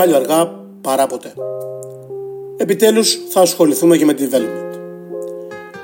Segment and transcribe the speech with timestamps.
[0.00, 0.50] Κάλιο αργά
[0.80, 1.32] παρά ποτέ.
[2.56, 4.78] Επιτέλους θα ασχοληθούμε και με τη development.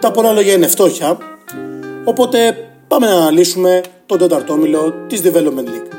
[0.00, 1.18] Τα πολλά λόγια είναι φτώχεια,
[2.04, 2.56] οπότε
[2.88, 5.92] πάμε να αναλύσουμε τον τέταρτο όμιλο της Development League.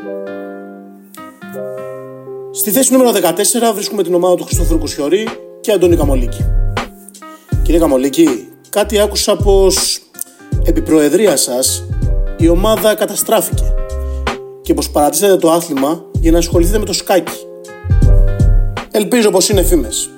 [2.51, 5.27] Στη θέση νούμερο 14 βρίσκουμε την ομάδα του Χριστόφορου Κουσιορή
[5.61, 6.45] και Αντώνη Καμολίκη.
[7.63, 9.99] Κύριε Καμολίκη, κάτι άκουσα πως
[10.63, 11.83] επί προεδρία σας
[12.37, 13.73] η ομάδα καταστράφηκε
[14.61, 17.46] και πως παρατήσατε το άθλημα για να ασχοληθείτε με το σκάκι.
[18.97, 20.09] Ελπίζω πως είναι φήμες.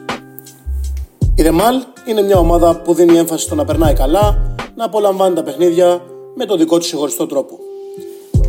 [1.35, 5.43] Η Ρεμάλ είναι μια ομάδα που δίνει έμφαση στο να περνάει καλά, να απολαμβάνει τα
[5.43, 6.01] παιχνίδια
[6.35, 7.59] με τον δικό του ξεχωριστό τρόπο.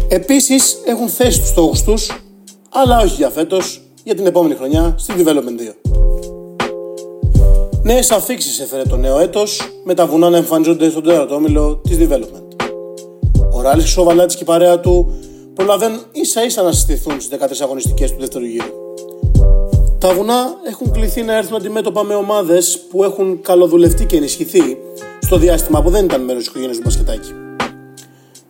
[0.08, 2.24] Επίσης έχουν θέσει τους στόχους τους,
[2.70, 5.74] αλλά όχι για φέτος, για την επόμενη χρονιά στη Development 2.
[7.82, 11.96] Νέες αφήξεις έφερε το νέο έτος, με τα βουνά να εμφανίζονται στον τέταρτο όμιλο της
[12.00, 12.70] Development.
[13.52, 15.12] Ο Ράλης Σοβαλάτης και η παρέα του
[15.54, 18.79] προλαβαίνουν ίσα ίσα να συστηθούν στις 14 αγωνιστικές του δεύτερου γύρου.
[20.00, 24.78] Τα βουνά έχουν κληθεί να έρθουν αντιμέτωπα με ομάδες που έχουν καλοδουλευτεί και ενισχυθεί
[25.20, 27.32] στο διάστημα που δεν ήταν μέρος της οικογένειας του μπασκετάκι.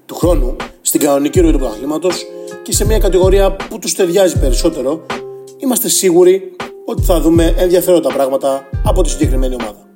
[0.07, 2.27] Του χρόνου, στην κανονική ροή του πρωταθλήματος
[2.63, 5.07] και σε μια κατηγορία που τους ταιριάζει περισσότερο,
[5.59, 9.89] είμαστε σίγουροι ότι θα δούμε ενδιαφέροντα πράγματα από τη συγκεκριμένη ομάδα.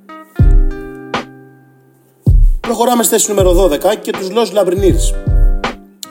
[2.61, 5.15] Προχωράμε στη θέση νούμερο 12 και τους Los Labriniers.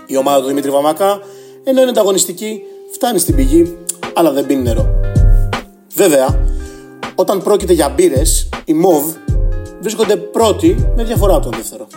[0.05, 1.19] Η ομάδα του Δημήτρη Βαμακά,
[1.63, 3.77] ενώ είναι ανταγωνιστική, φτάνει στην πηγή,
[4.13, 5.02] αλλά δεν πίνει νερό.
[5.95, 6.39] Βέβαια,
[7.15, 9.15] όταν πρόκειται για μπύρες, οι MOV
[9.79, 11.87] βρίσκονται πρώτοι με διαφορά από τον δεύτερο.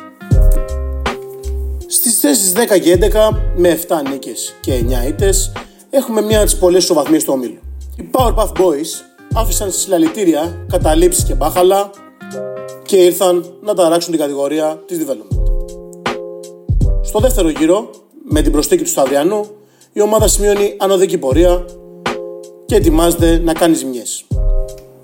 [1.86, 5.52] Στις θέσεις 10 και 11 με 7 νίκες και 9 ήττες
[5.90, 7.58] έχουμε μια από τις πολλές ισοβαθμίες του ομίλου.
[7.96, 8.88] Οι Powerpuff Boys
[9.34, 11.90] άφησαν συλλαλητήρια, καταλήψεις και μπάχαλα
[12.82, 15.42] και ήρθαν να ταράξουν την κατηγορία της Development.
[17.02, 17.90] Στο δεύτερο γύρο,
[18.28, 19.46] με την προστίκη του Σταυριανού,
[19.92, 21.64] η ομάδα σημειώνει ανωδική πορεία
[22.66, 24.25] και ετοιμάζεται να κάνει ζημιές.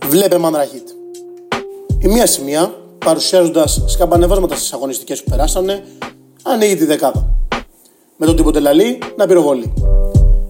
[0.06, 0.88] Βλέπε Μανραχίτ.
[1.98, 5.84] Η μία σημεία, παρουσιάζοντας σκαμπανεβάσματα στις αγωνιστικές που περάσανε,
[6.42, 7.34] ανοίγει τη δεκάδα.
[8.16, 9.72] Με τον τίποτε λαλή να πυροβολεί.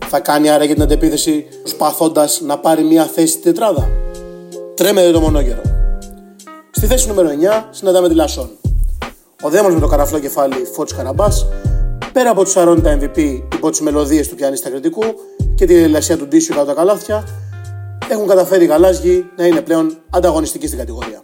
[0.06, 3.88] Θα κάνει άρα για την αντεπίθεση προσπαθώντα να πάρει μια θέση στη τετράδα.
[4.74, 5.62] Τρέμεται το μονόγερο.
[6.70, 8.50] Στη θέση νούμερο 9 συναντάμε τη Λασόν.
[9.42, 11.46] Ο δέμος με το καραφλό κεφάλι Φώτης Καραμπάς,
[12.12, 15.02] πέρα από τους αρώνει MVP υπό τις μελωδίες του πιανίστα κριτικού,
[15.54, 17.24] και τη λασία του Ντίσιου κάτω τα καλάθια,
[18.08, 21.22] έχουν καταφέρει οι γαλάζιοι να είναι πλέον ανταγωνιστικοί στην κατηγορία.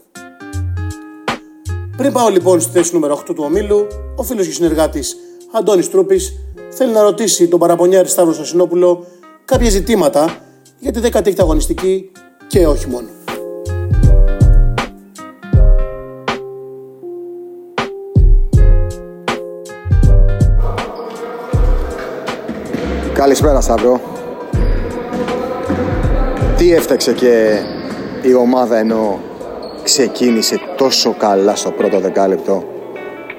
[1.97, 5.17] Πριν πάω λοιπόν στη θέση νούμερο 8 του ομίλου, ο φίλος και συνεργάτης
[5.53, 6.33] Αντώνης Τρούπης
[6.71, 9.07] θέλει να ρωτήσει τον παραπονιάρη Σταύρο Σασινόπουλο
[9.45, 10.39] κάποια ζητήματα
[10.79, 12.13] για τη 16η αγωνιστική
[12.47, 13.09] και όχι μόνο.
[23.13, 24.18] Καλησπέρα Σταύρο.
[26.59, 27.59] Τι έφταξε και
[28.23, 29.21] η ομάδα ενώ
[29.83, 32.65] ξεκίνησε τόσο καλά στο πρώτο δεκάλεπτο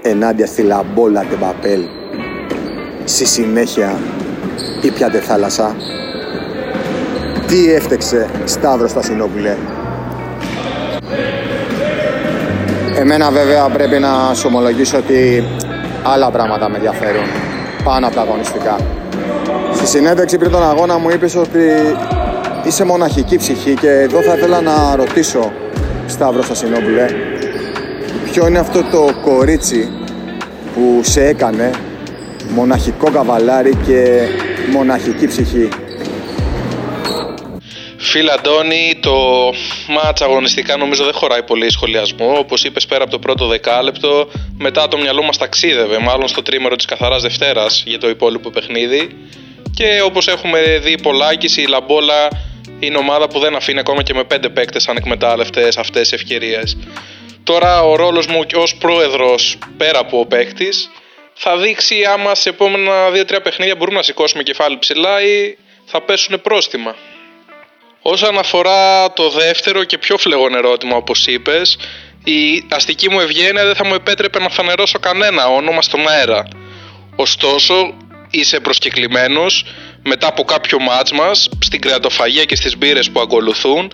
[0.01, 1.81] ενάντια στη Λαμπόλα Τεμπαπέλ
[3.03, 3.99] στη συνέχεια
[4.81, 5.75] ήπιατε θάλασσα.
[7.47, 9.55] Τι έφταξε Σταύρο Στασινόπουλε.
[12.95, 15.43] Εμένα βέβαια πρέπει να σου ομολογήσω ότι
[16.03, 17.25] άλλα πράγματα με ενδιαφέρουν
[17.83, 18.77] πάνω από τα αγωνιστικά.
[19.73, 21.59] Στη συνέντευξη πριν τον αγώνα μου είπες ότι
[22.65, 25.51] είσαι μοναχική ψυχή και εδώ θα ήθελα να ρωτήσω
[26.07, 27.05] Σταύρο Σασινόπουλε
[28.31, 29.91] ποιο είναι αυτό το κορίτσι
[30.73, 31.71] που σε έκανε
[32.49, 34.27] μοναχικό καβαλάρι και
[34.71, 35.69] μοναχική ψυχή;
[37.97, 39.15] Φίλε Αντώνη, το
[39.87, 42.35] μάτς αγωνιστικά νομίζω δεν χωράει πολύ σχολιασμό.
[42.37, 46.75] Όπως είπες πέρα από το πρώτο δεκάλεπτο, μετά το μυαλό μας ταξίδευε, μάλλον στο τρίμερο
[46.75, 49.09] της καθαράς Δευτέρας για το υπόλοιπο παιχνίδι.
[49.73, 52.27] Και όπως έχουμε δει πολλάκις, η Λαμπόλα
[52.79, 56.77] είναι ομάδα που δεν αφήνει ακόμα και με πέντε παίκτες ανεκμετάλλευτες αυτές τις ευκαιρίες.
[57.43, 60.89] Τώρα ο ρόλος μου ως πρόεδρος πέρα από ο παίκτης
[61.33, 66.41] θα δείξει άμα σε επόμενα 2-3 παιχνίδια μπορούμε να σηκώσουμε κεφάλι ψηλά ή θα πέσουν
[66.41, 66.95] πρόστιμα.
[68.01, 71.77] Όσον αφορά το δεύτερο και πιο φλεγόν ερώτημα όπως είπες,
[72.23, 76.47] η αστική μου ευγένεια δεν θα μου επέτρεπε να φανερώσω κανένα όνομα στον αέρα.
[77.15, 77.93] Ωστόσο,
[78.29, 79.65] είσαι προσκεκλημένος
[80.03, 83.91] μετά από κάποιο μάτς μας, στην κρεατοφαγία και στις μπύρες που ακολουθούν,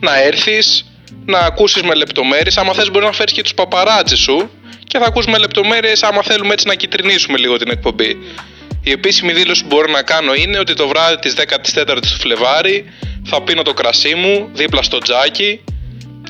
[0.00, 0.84] να έρθεις,
[1.26, 4.50] να ακούσεις με λεπτομέρειες, άμα θες μπορεί να φέρεις και τους παπαράτσι σου
[4.86, 8.16] και θα ακούσεις με λεπτομέρειες άμα θέλουμε έτσι να κυτρινίσουμε λίγο την εκπομπή.
[8.82, 12.84] Η επίσημη δήλωση που μπορώ να κάνω είναι ότι το βράδυ της 14ης του Φλεβάρι
[13.24, 15.64] θα πίνω το κρασί μου δίπλα στο τζάκι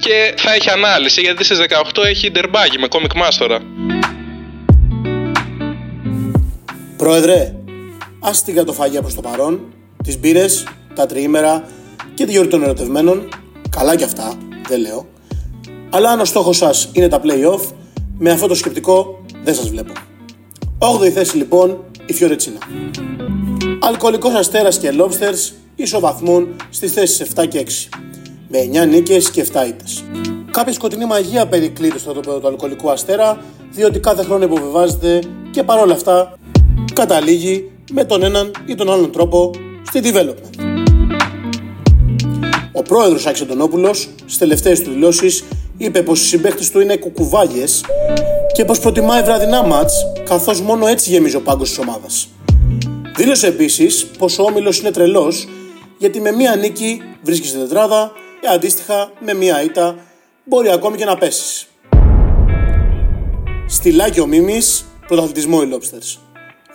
[0.00, 1.58] και θα έχει ανάλυση γιατί στις
[1.94, 3.60] 18 έχει ντερμπάκι με κόμικ μάστορα.
[6.96, 7.54] Πρόεδρε,
[8.20, 9.60] άστιγα το φαγιά προς το παρόν,
[10.04, 11.64] τις μπύρες, τα τριήμερα
[12.14, 13.28] και τη γιορτή των ερωτευμένων,
[13.70, 14.34] καλά κι αυτά,
[14.68, 15.06] δεν λέω.
[15.90, 17.60] Αλλά αν ο στόχος σας είναι τα play-off,
[18.18, 19.92] με αυτό το σκεπτικό δεν σας βλέπω.
[20.78, 22.58] 8η θέση λοιπόν η Φιωρετσίνα.
[23.80, 27.88] Αλκοολικός Αστέρας και Lobsters ισοβαθμούν στις θέσεις 7 και 6
[28.48, 30.04] με 9 νίκες και 7 ήττες.
[30.50, 33.38] Κάποια σκοτεινή μαγεία περικλείται στο τοπέδο του Αλκοολικού Αστέρα
[33.70, 35.20] διότι κάθε χρόνο υποβεβάζεται
[35.50, 36.38] και παρόλα αυτά
[36.92, 39.50] καταλήγει με τον έναν ή τον άλλον τρόπο
[39.86, 40.76] στη development.
[42.72, 45.44] Ο πρόεδρος Άκης Αντωνόπουλος στις τελευταίες του δηλώσεις
[45.76, 47.84] είπε πως οι συμπαίχτες του είναι κουκουβάγες
[48.52, 49.94] και πως προτιμάει βραδινά μάτς
[50.24, 52.28] καθώς μόνο έτσι γεμίζει ο πάγκος της ομάδας.
[53.16, 55.48] Δήλωσε επίσης πως ο Όμιλος είναι τρελός
[55.98, 59.96] γιατί με μία νίκη βρίσκεις στην τετράδα και αντίστοιχα με μία ήττα
[60.44, 61.66] μπορεί ακόμη και να πέσεις.
[63.66, 66.25] Στυλάκι ο Μίμης, πρωταθλητισμό οι Lobsters.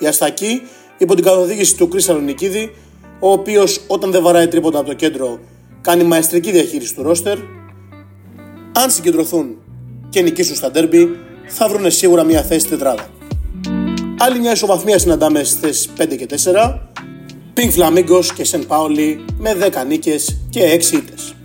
[0.02, 0.62] Η Αστακή
[0.98, 2.76] υπό την καθοδήγηση του Κρίστα Νικίδη,
[3.20, 5.40] ο οποίος όταν δεν βαράει τρίποτα από το κέντρο
[5.82, 7.38] κάνει μαεστρική διαχείριση του ρόστερ.
[8.72, 9.56] Αν συγκεντρωθούν
[10.10, 11.10] και νικήσουν στα ντέρμπι,
[11.48, 13.08] θα βρουν σίγουρα μια θέση στη τετράδα.
[14.18, 16.80] Άλλη μια ισοβαθμία συναντάμε στις θέσει 5 και 4.
[17.56, 21.36] Pink Flamingos και Σεν Πάολι με 10 νίκες και 6 ήττες.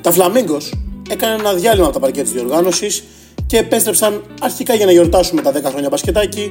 [0.00, 0.78] Τα Flamingos
[1.10, 3.04] έκαναν ένα διάλειμμα από τα παρκέ της διοργάνωσης
[3.46, 6.50] και επέστρεψαν αρχικά για να γιορτάσουν με τα 10 χρόνια μπασκετάκι,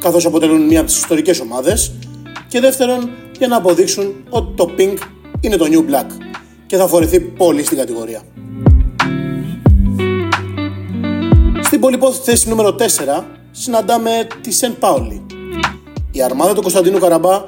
[0.00, 1.92] καθώς αποτελούν μία από τις ιστορικές ομάδες,
[2.48, 4.96] και δεύτερον για να αποδείξουν ότι το Pink
[5.40, 6.06] είναι το New Black
[6.66, 8.22] και θα φορεθεί πολύ στην κατηγορία.
[11.62, 12.76] Στην πολυπόθητη θέση νούμερο
[13.18, 15.26] 4 συναντάμε τη Σεν Πάολη.
[16.10, 17.44] Η αρμάδα του Κωνσταντίνου Καραμπά,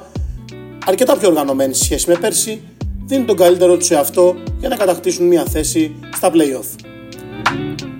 [0.85, 2.61] αρκετά πιο οργανωμένη σε σχέση με πέρσι,
[3.05, 6.85] δίνει τον καλύτερο του σε αυτό για να κατακτήσουν μια θέση στα play-off.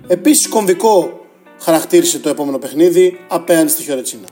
[0.07, 1.19] Επίσης κομβικό
[1.59, 4.27] χαρακτήρισε το επόμενο παιχνίδι απέναντι στη Χιορετσίνα.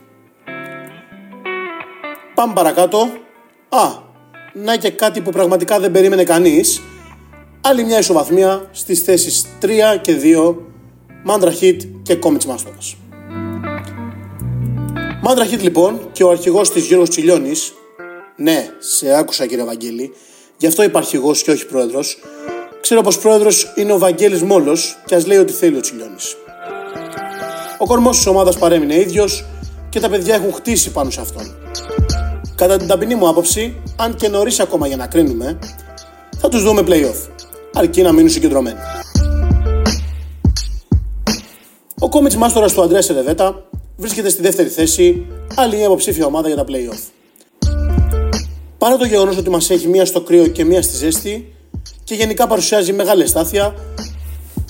[2.34, 2.98] Πάμε παρακάτω.
[3.68, 3.88] Α,
[4.52, 6.82] να και κάτι που πραγματικά δεν περίμενε κανείς.
[7.60, 10.56] Άλλη μια ισοβαθμία στις θέσεις 3 και 2
[11.24, 12.96] Μάντρα Χιτ και Κόμιτς Μάστορας.
[15.22, 17.72] Μάντρα Χιτ λοιπόν και ο αρχηγός της Γιώργος Τσιλιώνης
[18.36, 20.14] ναι, σε άκουσα κύριε Βαγγέλη,
[20.56, 22.18] γι' αυτό είπα αρχηγός και όχι πρόεδρος
[22.80, 26.36] ξέρω πως πρόεδρος είναι ο Βαγγέλης Μόλος και ας λέει ότι θέλει ο Τσιλιώνης.
[27.78, 29.44] Ο κορμός της ομάδας παρέμεινε ίδιος
[29.88, 31.54] και τα παιδιά έχουν χτίσει πάνω σε αυτόν.
[32.62, 35.58] Κατά την ταπεινή μου άποψη, αν και νωρίς ακόμα για να κρίνουμε,
[36.38, 37.28] θα τους δούμε playoff,
[37.72, 38.78] αρκεί να μείνουν συγκεντρωμένοι.
[41.98, 43.64] Ο κόμιτς μάστορας του Αντρέας Σερεβέτα
[43.96, 47.00] βρίσκεται στη δεύτερη θέση, άλλη μια υποψήφια ομάδα για τα playoff.
[48.78, 51.54] Παρά το γεγονός ότι μας έχει μία στο κρύο και μία στη ζέστη
[52.04, 53.74] και γενικά παρουσιάζει μεγάλη στάθεια,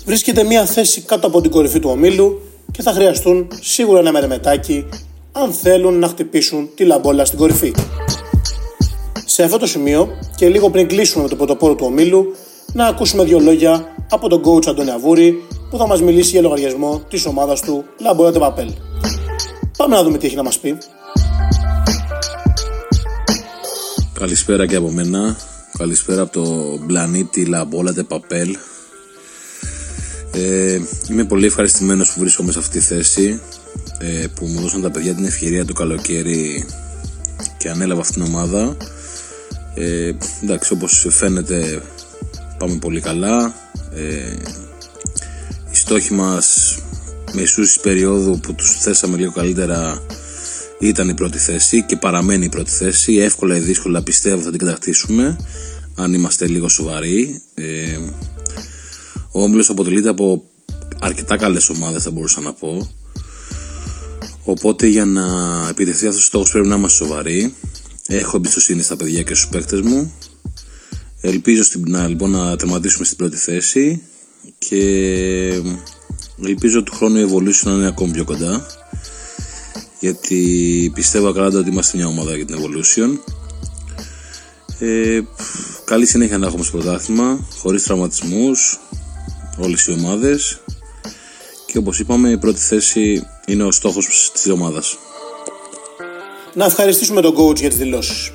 [0.05, 2.41] βρίσκεται μία θέση κάτω από την κορυφή του ομίλου
[2.71, 4.87] και θα χρειαστούν σίγουρα ένα μερεμετάκι
[5.33, 7.75] αν θέλουν να χτυπήσουν τη λαμπόλα στην κορυφή.
[9.25, 12.35] Σε αυτό το σημείο και λίγο πριν κλείσουμε με το πρωτοπόρο του ομίλου,
[12.73, 17.03] να ακούσουμε δύο λόγια από τον coach Αντώνη Αβούρη που θα μας μιλήσει για λογαριασμό
[17.09, 18.73] της ομάδας του Λαμπόλα Τεπαπέλ.
[19.77, 20.79] Πάμε να δούμε τι έχει να μας πει.
[24.13, 25.37] Καλησπέρα και από μένα.
[25.79, 28.57] Καλησπέρα από το πλανήτη Λαμπόλα Τεπαπέλ.
[30.33, 30.79] Ε,
[31.11, 33.41] είμαι πολύ ευχαριστημένος που βρίσκομαι σε αυτή τη θέση
[34.03, 36.67] ε, που μου δώσαν τα παιδιά την ευκαιρία το καλοκαίρι
[37.59, 38.77] και ανέλαβα αυτήν την ομάδα.
[39.75, 41.83] Ε, εντάξει όπως φαίνεται
[42.59, 43.55] πάμε πολύ καλά.
[43.95, 44.35] Ε,
[45.71, 46.77] οι στόχοι μας
[47.33, 50.03] μεσούς περίοδου που τους θέσαμε λίγο καλύτερα
[50.79, 53.17] ήταν η πρώτη θέση και παραμένει η πρώτη θέση.
[53.17, 55.37] Εύκολα ή δύσκολα πιστεύω θα την κατακτήσουμε
[55.97, 57.43] αν είμαστε λίγο σοβαροί.
[57.55, 57.99] Ε,
[59.31, 60.45] ο Όμιλος αποτελείται από
[61.01, 62.91] αρκετά καλές ομάδες θα μπορούσα να πω
[64.45, 65.27] οπότε για να
[65.71, 67.55] επιτευχθεί αυτός ο στόχος πρέπει να είμαστε σοβαροί.
[68.07, 70.13] Έχω εμπιστοσύνη στα παιδιά και στους παίκτες μου.
[71.21, 74.03] Ελπίζω στην, να, λοιπόν, να τερματίσουμε στην πρώτη θέση
[74.59, 74.83] και
[76.45, 78.67] ελπίζω του χρόνου η Evolution να είναι ακόμη πιο κοντά.
[80.01, 83.19] Γιατί πιστεύω καλά ότι είμαστε μια ομάδα για την Evolution.
[84.79, 85.21] Ε,
[85.85, 88.81] καλή συνέχεια να έχουμε στο πρωτάθλημα χωρίς τραυματισμούς
[89.59, 90.61] όλες οι ομάδες
[91.73, 94.97] και όπως είπαμε η πρώτη θέση είναι ο στόχος της ομάδας.
[96.55, 98.33] Να ευχαριστήσουμε τον coach για τις δηλώσεις.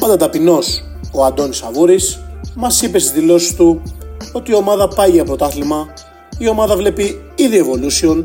[0.00, 2.20] Πάντα ταπεινός ο Αντώνης Σαβούρης
[2.54, 3.82] μας είπε στις δηλώσεις του
[4.32, 5.88] ότι η ομάδα πάει για πρωτάθλημα,
[6.38, 8.24] η ομάδα βλέπει ήδη evolution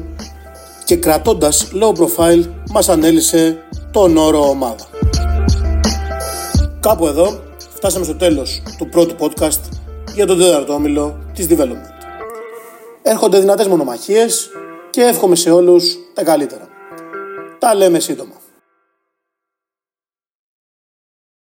[0.86, 4.88] και κρατώντας low profile μας ανέλησε τον όρο ομάδα.
[6.80, 7.44] Κάπου εδώ
[7.76, 9.62] φτάσαμε στο τέλος του πρώτου podcast
[10.16, 11.93] για τον τέταρτο όμιλο της development.
[13.06, 14.50] Έρχονται δυνατές μονομαχίες
[14.90, 16.68] και εύχομαι σε όλους τα καλύτερα.
[17.60, 18.43] Τα λέμε σύντομα.